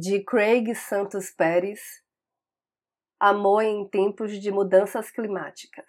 de 0.00 0.22
Craig 0.22 0.76
Santos 0.76 1.28
Pérez, 1.28 1.80
Amor 3.18 3.62
em 3.62 3.88
tempos 3.88 4.40
de 4.40 4.48
mudanças 4.52 5.10
climáticas. 5.10 5.86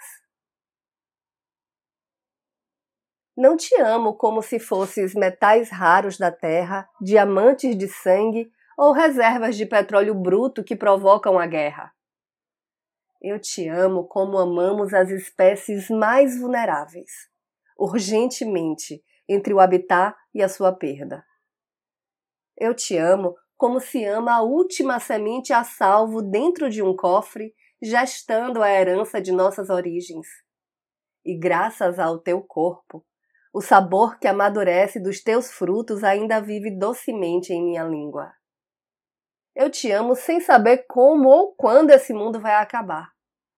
Não 3.37 3.55
te 3.55 3.79
amo 3.79 4.17
como 4.17 4.41
se 4.41 4.57
fosses 4.57 5.13
metais 5.13 5.69
raros 5.69 6.17
da 6.17 6.31
terra, 6.31 6.89
diamantes 6.99 7.77
de 7.77 7.87
sangue 7.87 8.51
ou 8.75 8.93
reservas 8.93 9.55
de 9.55 9.67
petróleo 9.67 10.15
bruto 10.15 10.63
que 10.63 10.75
provocam 10.75 11.37
a 11.37 11.45
guerra. 11.45 11.93
Eu 13.21 13.39
te 13.39 13.67
amo 13.67 14.07
como 14.07 14.39
amamos 14.39 14.91
as 14.91 15.11
espécies 15.11 15.87
mais 15.87 16.35
vulneráveis, 16.39 17.29
urgentemente 17.77 19.03
entre 19.27 19.53
o 19.53 19.59
habitat 19.59 20.17
e 20.33 20.41
a 20.41 20.49
sua 20.49 20.73
perda. 20.73 21.23
Eu 22.57 22.73
te 22.73 22.97
amo 22.97 23.37
como 23.59 23.81
se 23.81 24.05
ama 24.05 24.35
a 24.35 24.41
última 24.41 25.01
semente 25.01 25.51
a 25.51 25.65
salvo 25.65 26.21
dentro 26.21 26.69
de 26.69 26.81
um 26.81 26.95
cofre, 26.95 27.53
gestando 27.81 28.63
a 28.63 28.71
herança 28.71 29.21
de 29.21 29.33
nossas 29.33 29.69
origens. 29.69 30.25
E 31.25 31.37
graças 31.37 31.99
ao 31.99 32.19
teu 32.19 32.41
corpo, 32.41 33.05
o 33.53 33.59
sabor 33.59 34.17
que 34.17 34.29
amadurece 34.29 34.97
dos 34.97 35.21
teus 35.21 35.51
frutos 35.51 36.05
ainda 36.05 36.39
vive 36.39 36.71
docemente 36.71 37.51
em 37.51 37.61
minha 37.61 37.83
língua. 37.83 38.31
Eu 39.53 39.69
te 39.69 39.91
amo 39.91 40.15
sem 40.15 40.39
saber 40.39 40.85
como 40.87 41.27
ou 41.27 41.53
quando 41.53 41.89
esse 41.89 42.13
mundo 42.13 42.39
vai 42.39 42.55
acabar. 42.55 43.09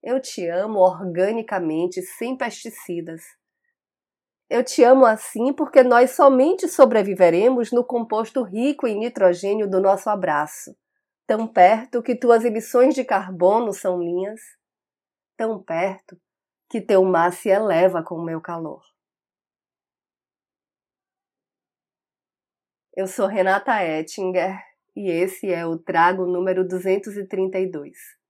Eu 0.02 0.20
te 0.20 0.48
amo 0.48 0.80
organicamente, 0.80 2.02
sem 2.02 2.36
pesticidas 2.36 3.22
eu 4.52 4.66
te 4.66 4.84
amo 4.84 5.06
assim 5.06 5.54
porque 5.54 5.82
nós 5.82 6.12
somente 6.12 6.68
sobreviveremos 6.68 7.72
no 7.72 7.86
composto 7.86 8.44
rico 8.44 8.86
em 8.86 9.00
nitrogênio 9.00 9.66
do 9.66 9.80
nosso 9.80 10.10
abraço, 10.10 10.76
tão 11.26 11.48
perto 11.48 12.04
que 12.04 12.14
tuas 12.14 12.44
emissões 12.44 12.94
de 12.94 13.06
carbono 13.06 13.72
são 13.72 13.98
minhas, 13.98 14.42
tão 15.38 15.64
perto 15.64 16.20
que 16.70 16.82
teu 16.82 17.02
mar 17.06 17.32
se 17.32 17.48
eleva 17.48 18.04
com 18.04 18.16
o 18.16 18.26
meu 18.26 18.42
calor. 18.42 18.84
Eu 22.94 23.08
sou 23.08 23.28
Renata 23.28 23.82
Ettinger 23.82 24.62
e 24.94 25.10
esse 25.10 25.50
é 25.50 25.66
o 25.66 25.78
Trago 25.78 26.26
número 26.26 26.68
232. 26.68 28.21